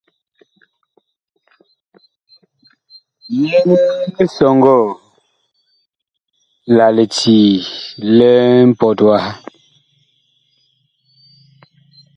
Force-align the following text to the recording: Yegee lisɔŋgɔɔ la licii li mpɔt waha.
Yegee 3.43 3.95
lisɔŋgɔɔ 4.17 4.87
la 6.75 6.87
licii 6.95 7.51
li 8.15 8.29
mpɔt 8.69 8.99
waha. 9.07 9.31